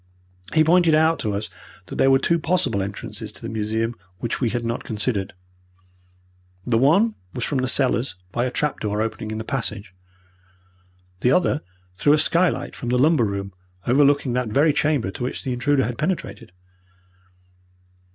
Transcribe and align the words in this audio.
He 0.55 0.63
pointed 0.63 0.95
out 0.95 1.19
to 1.19 1.33
us 1.35 1.51
that 1.85 1.97
there 1.97 2.09
were 2.09 2.17
two 2.17 2.39
possible 2.39 2.81
entrances 2.81 3.31
to 3.33 3.39
the 3.43 3.49
museum 3.53 3.93
which 4.17 4.41
we 4.41 4.49
had 4.49 4.65
not 4.65 4.83
considered. 4.83 5.33
The 6.65 6.79
one 6.79 7.13
was 7.35 7.43
from 7.43 7.59
the 7.59 7.67
cellars 7.67 8.15
by 8.31 8.45
a 8.45 8.49
trap 8.49 8.79
door 8.79 8.99
opening 8.99 9.29
in 9.29 9.37
the 9.37 9.43
passage. 9.43 9.93
The 11.19 11.31
other 11.31 11.61
through 11.97 12.13
a 12.13 12.17
skylight 12.17 12.75
from 12.75 12.89
the 12.89 12.97
lumber 12.97 13.25
room, 13.25 13.53
overlooking 13.85 14.33
that 14.33 14.49
very 14.49 14.73
chamber 14.73 15.11
to 15.11 15.21
which 15.21 15.43
the 15.43 15.53
intruder 15.53 15.83
had 15.85 15.99
penetrated. 15.99 16.51